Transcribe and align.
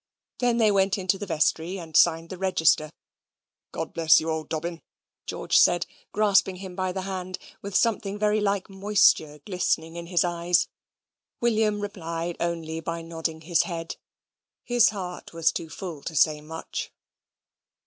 Then 0.39 0.57
they 0.57 0.71
went 0.71 0.97
into 0.97 1.19
the 1.19 1.27
vestry 1.27 1.77
and 1.77 1.95
signed 1.95 2.31
the 2.31 2.37
register. 2.39 2.89
"God 3.71 3.93
bless 3.93 4.19
you, 4.19 4.31
Old 4.31 4.49
Dobbin," 4.49 4.81
George 5.27 5.55
said, 5.55 5.85
grasping 6.11 6.55
him 6.55 6.75
by 6.75 6.91
the 6.91 7.03
hand, 7.03 7.37
with 7.61 7.75
something 7.75 8.17
very 8.17 8.41
like 8.41 8.67
moisture 8.67 9.41
glistening 9.45 9.95
in 9.97 10.07
his 10.07 10.23
eyes. 10.23 10.67
William 11.39 11.81
replied 11.81 12.35
only 12.39 12.79
by 12.79 13.03
nodding 13.03 13.41
his 13.41 13.61
head. 13.69 13.97
His 14.63 14.89
heart 14.89 15.33
was 15.33 15.51
too 15.51 15.69
full 15.69 16.01
to 16.05 16.15
say 16.15 16.41
much. 16.41 16.91